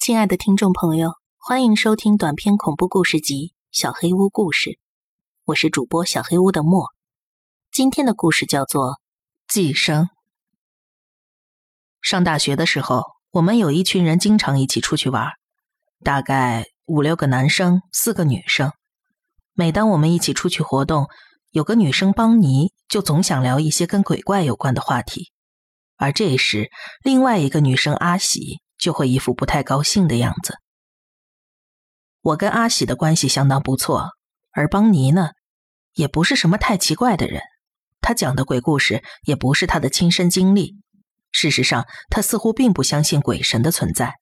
[0.00, 4.70] 亲爱的听众朋友，欢迎收听短篇恐怖故事集《小黑屋故事》，
[5.44, 6.86] 我是主播小黑屋的莫。
[7.70, 8.92] 今天的故事叫做
[9.46, 10.04] 《寄生》。
[12.00, 15.32] 上大学的时候，我们有一群人经常一起出去玩，
[16.02, 18.72] 大概五六个男生，四个女生。
[19.52, 21.08] 每当我们一起出去活动，
[21.50, 25.30] 有个女生邦尼就总想聊一些跟鬼怪有关的话题，
[25.96, 26.70] 而这时
[27.04, 28.60] 另外一个女生阿喜。
[28.80, 30.58] 就会一副不太高兴的样子。
[32.22, 34.10] 我跟阿喜的关系相当不错，
[34.52, 35.30] 而邦尼呢，
[35.94, 37.42] 也不是什么太奇怪的人。
[38.00, 40.76] 他讲的鬼故事也不是他的亲身经历。
[41.32, 44.14] 事实上，他似乎并不相信鬼神的存在。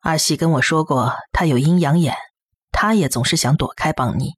[0.00, 2.14] 阿喜跟我说过，他有阴阳眼，
[2.70, 4.34] 他也总是想躲开邦尼。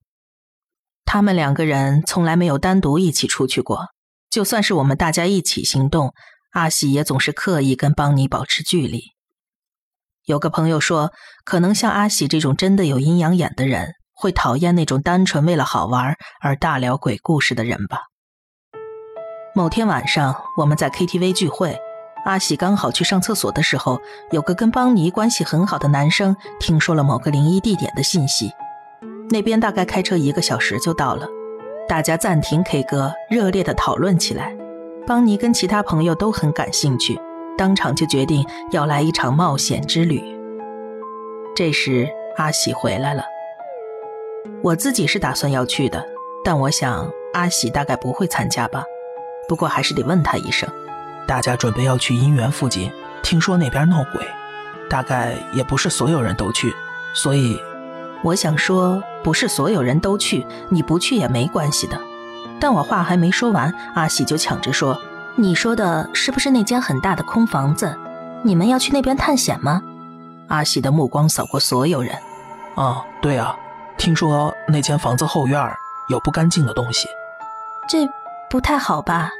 [1.05, 3.88] 他们两个人从来没有单独一起出去过，
[4.30, 6.15] 就算是我们大家一起行动。
[6.52, 9.01] 阿喜也总是刻意跟邦尼保持距离。
[10.27, 11.10] 有个朋友说，
[11.45, 18.02] 可能像阿喜这种真的有阴阳眼的人，会讨厌那种单纯为了好玩而大聊鬼故事的人吧。
[19.54, 21.79] 某天晚上，我们在 KTV 聚会，
[22.26, 23.98] 阿喜刚好去上厕所的时候，
[24.30, 28.52] 有个跟邦尼关系很好的男生听说了某个灵异地点的信息，
[29.30, 31.26] 那边大概开车一个小时就到了，
[31.88, 34.62] 大家暂停 K 歌，热烈的讨论起来。
[35.06, 37.18] 邦尼跟其他朋友都很感兴趣，
[37.58, 40.22] 当场就决定要来一场冒险之旅。
[41.54, 43.24] 这时阿喜回来了，
[44.62, 46.04] 我自己是打算要去的，
[46.45, 48.84] 但我想阿喜大概不会参加吧，
[49.48, 50.68] 不过还是得问他一声。
[51.26, 52.90] 大家准备要去姻缘附近，
[53.23, 54.24] 听说那边闹鬼，
[54.88, 56.73] 大概也不是所有人都去，
[57.12, 57.58] 所以
[58.23, 62.00] 我想说，不是所有人都去，你不去也没关系的。
[62.63, 64.97] 但我话还没说完，阿喜就抢着说
[65.34, 67.99] ：“你说的是不是那间很大的空房子？
[68.44, 69.82] 你们要去那边探险吗？”
[70.47, 72.16] 阿喜的目光扫过所有人。
[72.78, 73.56] “啊，对啊，
[73.99, 75.60] 听说那间房子后院
[76.09, 77.09] 有不干净的东西。”
[77.91, 78.09] 这
[78.48, 79.31] 不太好吧？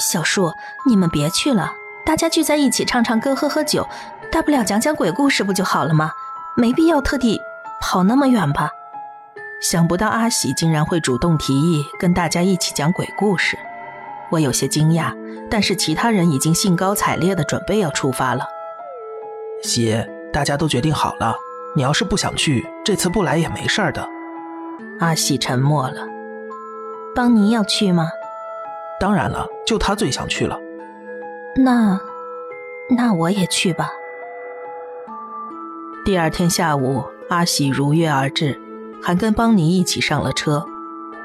[0.00, 0.52] 小树，
[0.84, 1.72] 你们别去了，
[2.04, 3.88] 大家聚在一起唱唱歌、喝喝酒，
[4.32, 6.10] 大不了讲讲鬼故事不就好了吗？
[6.56, 7.40] 没必要特地
[7.80, 8.68] 跑那么远吧。
[9.60, 13.58] 想不到阿喜竟然会主动提议跟大家一起讲鬼故事，
[14.30, 15.12] 我有些惊讶。
[15.50, 18.46] 但是其他人已经兴高采烈的准备要出发了。
[19.62, 19.96] 喜，
[20.32, 21.34] 大家都决定好了，
[21.74, 24.06] 你要是不想去，这次不来也没事的。
[25.00, 26.06] 阿喜沉默了。
[27.14, 28.10] 邦尼要去吗？
[29.00, 30.60] 当然了，就他最想去了。
[31.56, 31.98] 那，
[32.90, 33.90] 那我也去吧。
[36.04, 38.60] 第二天下午，阿喜如约而至。
[39.02, 40.66] 还跟邦尼一起上了车，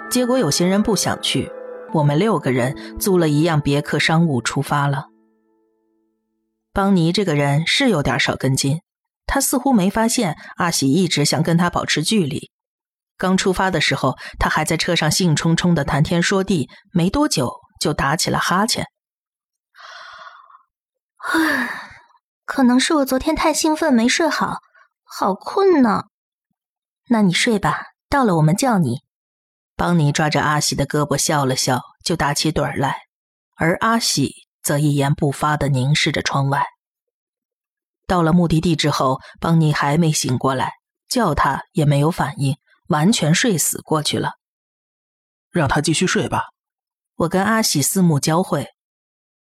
[0.10, 1.52] 结果有些人不想去，
[1.94, 5.08] 我们六个人租了一辆别克商务出发了。
[6.72, 8.82] 邦尼这个人是有点少根筋，
[9.26, 12.52] 他似乎没发现阿喜一直想跟他保持距离。
[13.18, 18.88] 刚出发的时候，他还在车上兴冲冲的谈天说地，没多久就打起了哈欠。
[21.32, 21.70] 唉，
[22.46, 24.58] 可能是我昨天太兴奋没睡好，
[25.04, 26.06] 好困呢。
[27.10, 29.02] 那你睡吧，到了我们叫你。
[29.76, 33.02] 邦尼抓着阿喜的胳膊笑了笑，就打起盹儿来，
[33.56, 36.66] 而阿喜则一言不发的凝视着窗外。
[38.08, 40.74] 到了目的地之后，邦尼还没醒过来，
[41.08, 42.56] 叫他也没有反应，
[42.88, 44.34] 完全睡死过去了。
[45.50, 46.44] 让他继续睡吧。
[47.16, 48.68] 我跟阿喜四目交汇，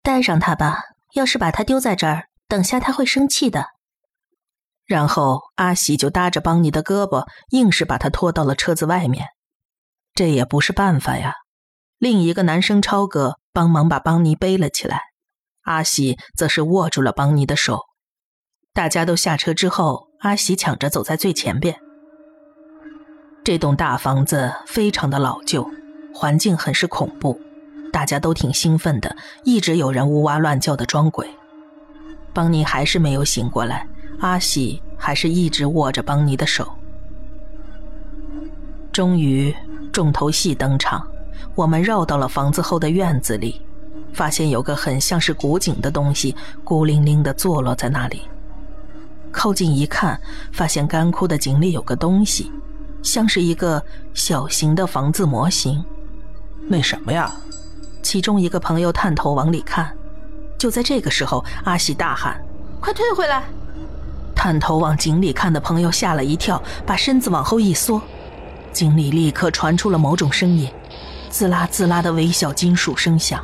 [0.01, 0.81] 带上他吧。
[1.15, 3.65] 要是把他丢在这儿，等下他会生气的。
[4.89, 9.27] 然后阿喜就搭着邦尼的胳膊，硬是把他拖到了车子外面。
[10.15, 11.35] 这也不是办法呀。
[11.99, 14.99] 另一个男生超哥帮忙把邦尼背了起来，
[15.61, 17.81] 阿喜则是握住了邦尼的手。
[18.73, 21.79] 大家都下车之后，阿喜抢着走在最前边。
[23.43, 25.69] 这栋大房子非常的老旧，
[26.15, 27.39] 环境很是恐怖，
[27.93, 31.29] 大家都挺兴奋的，一直有人呜哇乱叫的装鬼。
[32.33, 33.87] 邦尼还是没有醒过来。
[34.19, 36.67] 阿喜还是一直握着邦尼的手。
[38.91, 39.55] 终于，
[39.91, 41.07] 重头戏登场，
[41.55, 43.61] 我们绕到了房子后的院子里，
[44.13, 48.23] 发现有个很像是古井的东西孤零零的坐落在那里。
[49.31, 50.19] 靠近一看，
[50.51, 52.51] 发现干枯的井里有个东西，
[53.03, 53.81] 像是一个
[54.13, 55.83] 小型的房子模型。
[56.67, 57.31] 那什么呀？
[58.01, 59.95] 其中一个朋友探头往里看。
[60.57, 62.43] 就在这个时候，阿喜大喊
[62.81, 63.43] ：“快退回来！”
[64.39, 68.01] 探头往井里看的朋友吓了一跳，把身子往后一缩，
[68.71, 70.71] 井里立刻传出了某种声音，
[71.29, 73.43] 滋啦滋啦的微小金属声响。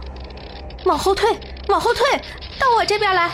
[0.86, 1.30] 往后退，
[1.68, 2.02] 往后退，
[2.58, 3.30] 到我这边来！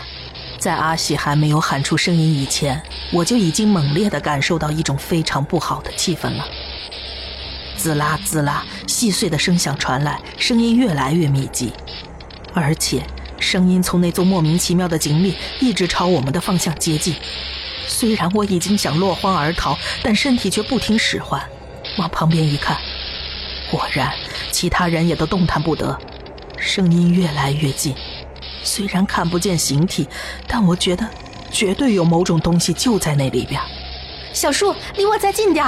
[0.58, 2.82] 在阿喜还没有喊出声音以前，
[3.12, 6.44] 我就已经猛烈地感受到一种非常不好的气氛了。
[7.76, 11.72] 滋啦滋啦，细碎的声响传来，声音越来越密集，
[12.52, 13.04] 而且
[13.42, 17.16] 声音从那座莫名其妙的井里一直朝我们的方向接近。
[17.86, 21.42] 虽然我已经想落荒而逃，但身体却不听使唤。
[21.98, 22.78] 往旁边一看，
[23.70, 24.10] 果然
[24.50, 25.98] 其他人也都动弹不得。
[26.56, 27.94] 声音越来越近，
[28.62, 30.08] 虽然看不见形体，
[30.46, 31.06] 但我觉得
[31.50, 33.60] 绝对有某种东西就在那里边。
[34.32, 35.66] 小树，离我再近点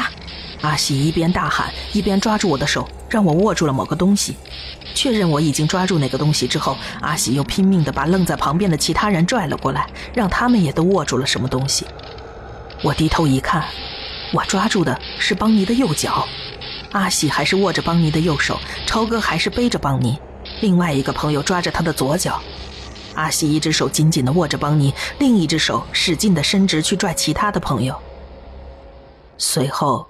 [0.64, 4.34] 阿喜一边大喊，一边抓住我的手，让我握住了某个东西。
[4.94, 11.84] 确认我已经抓住那个东西之后，阿喜又拼命地把愣在旁边的其他人拽了过来，让他们也都握住了什么东西。
[12.80, 13.62] 我低头一看，
[14.32, 16.26] 我抓住的是邦尼的右脚，
[16.92, 20.18] 阿喜还是握着邦尼的右手，超哥还是背着邦尼。
[20.62, 22.40] 另外一个朋友抓着他的左脚，
[23.14, 27.94] 阿喜一只手紧紧地握着邦尼，另一只手使劲地伸直去拽其他的朋友。
[29.36, 30.06] 随后，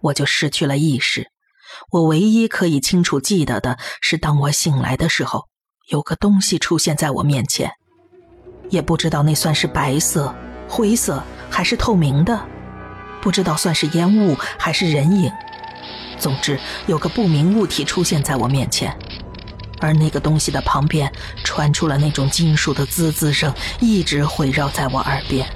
[0.00, 1.28] 我就失去了意识。
[1.90, 5.44] 我唯一可以清楚记得的是，当我醒来的时候，
[5.88, 7.70] 有个东西出现在我面前，
[8.70, 10.34] 也不知道那算是白色、
[10.68, 12.46] 灰色还是透明的，
[13.20, 15.30] 不知道算是烟雾还是人影。
[16.18, 18.96] 总之，有个不明物体出现在我面前。
[19.80, 21.08] 而那个东西的旁边
[21.44, 25.48] 传出了那种金属的滋滋声，一直回绕在我耳边。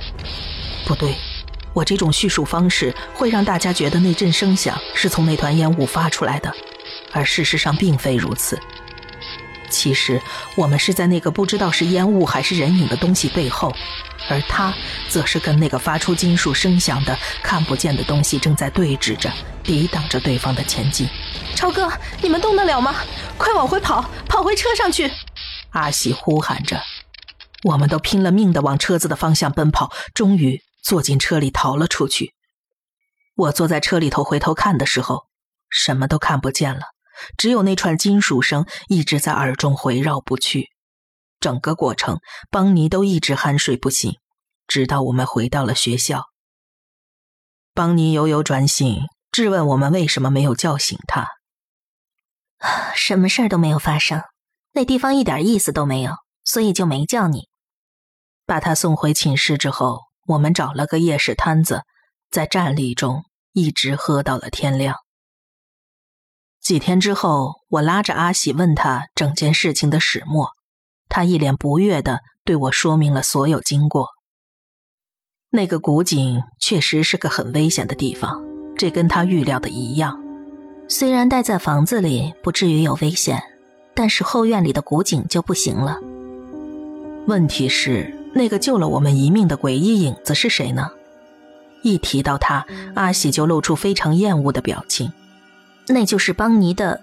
[0.87, 1.17] 不对，
[1.73, 6.53] 我这种叙述方式会让大家觉得那阵声响是从那团烟雾发出来的，
[7.13, 8.59] 而事实上并非如此。
[9.71, 10.21] 其实
[10.55, 13.75] 我们是在那个不知道是烟雾还是人影的东西背后，
[14.29, 14.73] 而他
[15.09, 19.33] 则是跟那个发出金属声响的看不见的东西正在对峙着，
[19.63, 21.09] 抵挡着对方的前进。
[21.55, 21.91] 超哥，
[22.21, 22.97] 你们动得了吗？
[23.39, 25.11] 快往回跑，跑回车上去！
[25.71, 26.83] 阿喜呼喊着。
[27.65, 32.35] 我们都拼了命地往车子的方向奔跑，终于坐进车里逃了出去。
[33.35, 35.27] 我坐在车里头回头看的时候，
[35.71, 36.83] 什么都看不见了，
[37.39, 40.71] 只有那串金属声一直在耳中回绕不去。
[41.41, 42.21] 整个过程，
[42.51, 44.17] 邦尼都一直酣睡不醒，
[44.67, 46.25] 直到我们回到了学校。
[47.75, 49.01] 邦尼悠悠转醒，
[49.31, 51.27] 质问我们为什么没有叫醒他。
[52.95, 54.23] 什么事儿都没有发生，
[54.73, 56.13] 那地方一点意思都没有，
[56.45, 57.49] 所以就没叫你。
[58.45, 61.83] 把他送回寝室之后，我们找了个夜市摊子，
[62.31, 64.97] 在站立中一直喝到了天亮。
[66.61, 70.51] 几天之后，我拉着阿喜问他整件事情的始末，
[71.09, 74.09] 他一脸不悦的对我说明了所有经过。
[75.51, 78.43] 那个古井确实是个很危险的地方，
[78.77, 80.23] 这跟他预料的一样。
[80.89, 83.43] 虽然待在房子里不至于有危险，
[83.95, 85.99] 但是后院里的古井就不行了。
[87.27, 90.91] 问题是，那个救了我们一命的诡异影子是谁呢？
[91.83, 92.65] 一提到他，
[92.95, 95.13] 阿喜就露出非常厌恶的表情。
[95.89, 97.03] 那就是邦尼的，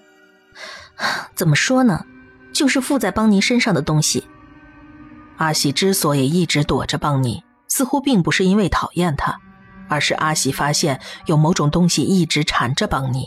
[1.36, 2.06] 怎么说呢？
[2.54, 4.24] 就是附在邦尼身上的东西。
[5.38, 9.38] 阿喜之所以一直躲着邦尼，似乎并不是因为讨厌他，
[9.88, 13.26] 而是阿喜发现有某种东西一直缠着邦尼。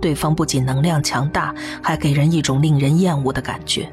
[0.00, 3.90] 对方不仅能量强大，还给人一种令人厌恶的感觉。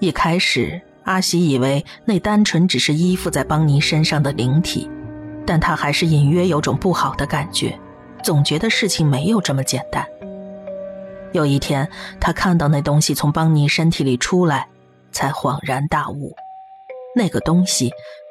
[0.00, 0.80] 一开始，
[1.10, 4.88] 阿喜以为那单纯只是依附在邦尼身上的灵体，
[5.44, 7.76] 但他还是隐约有种不好的感觉，
[8.22, 10.06] 总觉得事情没有这么简单。
[11.32, 14.68] 有一天，他看到那东西从邦尼身体里出来，
[15.10, 16.32] 才恍然大悟，
[17.16, 17.90] 那个东西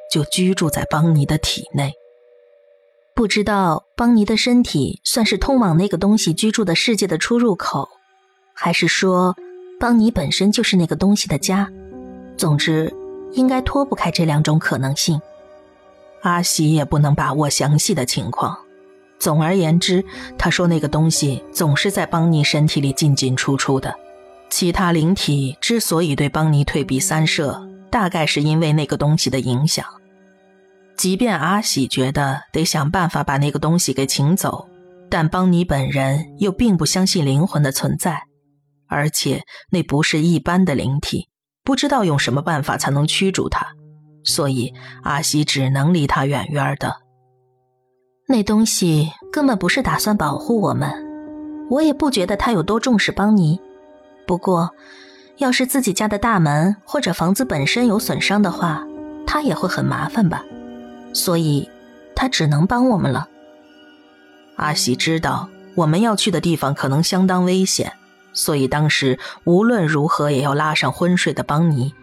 [0.10, 1.92] 就居住在邦尼的体内。
[3.14, 7.90] 不知道邦尼的身体算是通往那个东西居住的世界的出入口，
[8.56, 9.36] 还是说
[9.82, 11.70] 邦尼本身就是那个东西的家？
[12.40, 12.90] 总之，
[13.34, 15.20] 应该脱不开这两种可能性。
[16.22, 18.58] 阿喜也不能把握详细的情况。
[19.20, 20.02] 总而言之，
[20.38, 23.94] 他说那个东西总是在邦尼身体里进进出出的。
[24.50, 29.86] 其他灵体之所以对邦尼退避三舍，大概是因为那个东西的影响。
[30.96, 34.66] 即便阿喜觉得得想办法把那个东西给请走，
[35.10, 38.24] 但邦尼本人又并不相信灵魂的存在，
[38.88, 41.28] 而且那不是一般的灵体，
[41.64, 43.68] 不知道用什么办法才能驱逐它，
[44.24, 44.74] 所以
[45.04, 46.96] 阿喜只能离他远远的。
[48.28, 50.92] 那东西根本不是打算保护我们，
[51.70, 53.60] 我也不觉得他有多重视邦尼。
[54.28, 54.70] 不过，
[55.38, 58.86] 要是自己家的大门或者房子本身有损伤的话，
[59.26, 60.44] 他也会很麻烦吧。
[61.14, 61.68] 所以，
[62.16, 63.28] 他只能帮我们了。
[64.58, 67.92] 阿喜知道我们要去的地方可能相当危险，
[68.34, 71.94] 所以当时无论如何也要拉上昏睡的邦尼。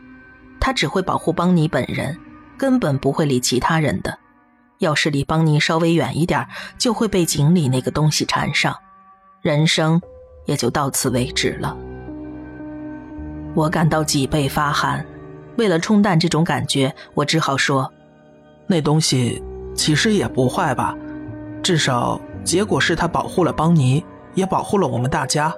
[0.58, 2.18] 他只会保护邦尼本人，
[2.56, 4.18] 根本不会理其他人的。
[4.78, 8.74] 要是离邦尼稍微远一点，就会被井里那个东西缠上，
[9.42, 10.00] 人生
[10.46, 11.76] 也就到此为止了。
[13.54, 15.06] 我感到脊背发寒，
[15.56, 17.90] 为了冲淡这种感觉，我只好说
[18.66, 19.42] ：“那东西
[19.74, 20.96] 其实也不坏吧，
[21.62, 24.04] 至少结果是他保护了邦尼，
[24.34, 25.54] 也保护了我们大家。”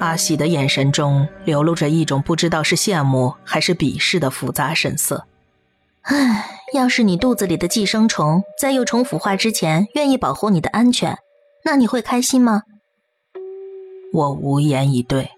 [0.00, 5.24] 阿喜的眼神中流露着一种不知道是羡慕还是鄙视的复杂神色。
[6.02, 6.56] 唉。
[6.72, 11.18] 要是你肚子里的寄生虫在幼虫腐化之前愿意保护你的安全，
[11.64, 12.62] 那你会开心吗？
[14.12, 15.30] 我无言以对。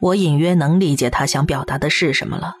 [0.00, 2.54] 我隐约能理解他想表达的是什么了。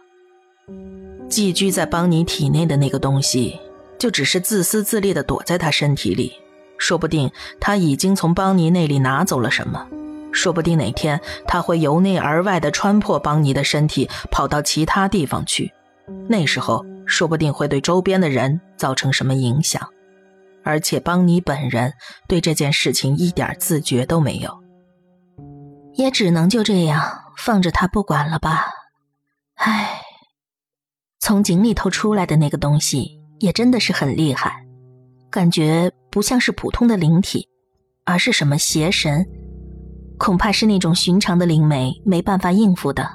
[1.30, 3.58] 寄居在邦尼体内的那个东西，
[3.98, 6.34] 就只是自私自利的躲在他身体里。
[6.76, 9.88] 说不定他已经从邦尼那里拿走了什么，
[10.38, 15.72] 说不定哪天他会由内而外的穿破邦尼的身体，跑到其他地方去。
[16.28, 16.84] 那时候。
[17.10, 19.88] 说不定会对周边的人造成什么影响，
[20.62, 21.94] 而且邦尼本人
[22.28, 24.62] 对这件事情一点自觉都没有，
[25.94, 27.02] 也只能就这样
[27.38, 28.66] 放着他不管了吧。
[29.54, 30.02] 唉，
[31.18, 34.66] 从井里头出来的那个东西也真的是很厉害，
[35.30, 37.48] 感觉不像是普通的灵体，
[38.04, 39.26] 而是什么邪神，
[40.18, 43.08] 恐怕是那种寻常的灵媒没办法应付的。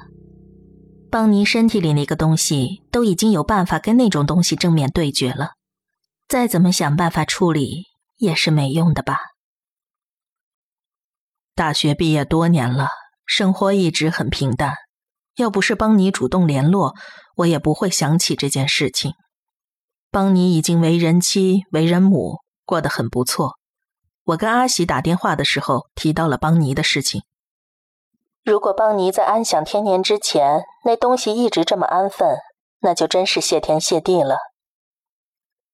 [1.10, 5.50] 邦尼身体里那个东西都已经有办法跟那种东西正面对决了，
[6.26, 7.84] 再怎么想办法处理
[8.16, 9.18] 也是没用的吧。
[11.54, 12.88] 大学毕业多年了，
[13.24, 14.74] 生活一直很平淡。
[15.36, 16.94] 要不是邦尼主动联络，
[17.36, 19.12] 我也不会想起这件事情。
[20.10, 23.52] 邦尼已经为人妻、为人母，过得很不错。
[24.24, 27.22] 我跟阿喜打电话的时候提到了邦尼的事情。
[28.42, 32.36] 如果邦尼在安享天年之前，那东西一直这么安分，
[32.80, 34.36] 那就真是谢天谢地了。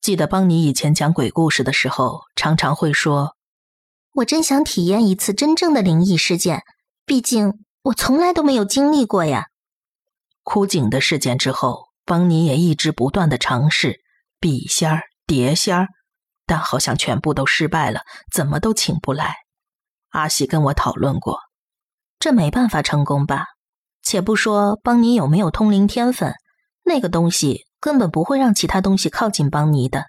[0.00, 3.36] 记得邦尼以前讲鬼故事的时候，常常会说
[4.14, 6.62] ：“我真想体验一次真正的灵异事件，
[7.04, 9.46] 毕竟我从来都没有经历过呀。”
[10.42, 14.00] 枯井的事件之后，邦尼也一直不断的尝试
[14.40, 15.88] 笔仙儿、碟仙儿，
[16.50, 18.00] 但好像全部都失败了，
[18.32, 19.36] 怎么都请不来。
[20.08, 21.38] 阿喜跟我讨论过。
[22.18, 23.46] 这没办法成功吧？
[24.02, 26.34] 且不说邦尼有没有通灵天分，
[26.82, 30.06] 那个东西根本不会让其他东西靠近邦尼的。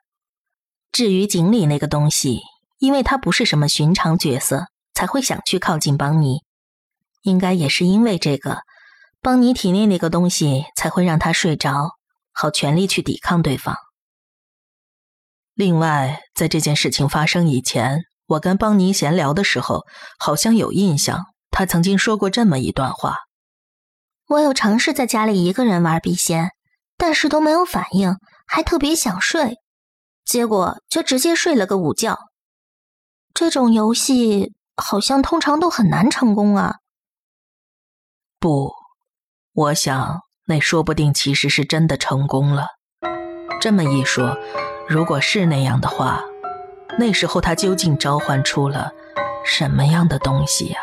[0.91, 2.39] 至于井里那个东西，
[2.79, 6.39] 因为他不是什么寻常角色，才会想去靠近邦尼。
[7.21, 8.63] 应该也是因为这个，
[9.21, 11.91] 邦尼体内那个东西才会让他睡着，
[12.31, 13.75] 好全力去抵抗对方。
[15.53, 19.85] 另外，在这件事情发生以前，我跟邦尼闲聊的时候，
[20.17, 21.25] 好像有印象。
[21.51, 23.17] 他曾经说过这么一段话
[24.29, 26.51] ：“我有尝试在家里一个人玩笔仙，
[26.97, 28.15] 但是都没有反应，
[28.47, 29.57] 还特别想睡，
[30.23, 32.17] 结果就直接睡了个午觉。
[33.33, 36.75] 这种游戏好像通常都很难成功啊。”
[38.39, 38.71] 不，
[39.51, 42.67] 我想那说不定其实是真的成功了。
[43.59, 44.37] 这么一说，
[44.87, 46.23] 如果是那样的话，
[46.99, 48.91] 那时候他究竟召唤出了
[49.45, 50.79] 什么样的东西呀？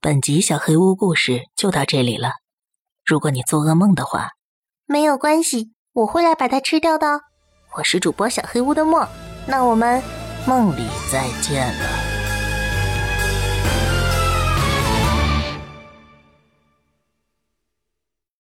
[0.00, 2.30] 本集小黑屋故事就到这里了。
[3.04, 4.30] 如果你做噩梦的话，
[4.86, 7.22] 没有关系，我会来把它吃掉的。
[7.76, 9.06] 我是主播小黑屋的墨，
[9.46, 10.00] 那我们
[10.46, 12.05] 梦里再见了。